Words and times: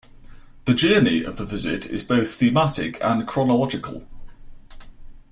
The 0.65 0.73
journey 0.73 1.23
of 1.23 1.35
the 1.37 1.45
visit 1.45 1.85
is 1.85 2.01
both 2.01 2.33
thematic 2.33 2.97
and 3.03 3.27
chronological. 3.27 4.07